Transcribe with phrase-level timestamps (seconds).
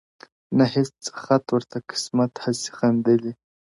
[0.57, 3.31] •نه هیڅ خت ورته قسمت هسي خندلي,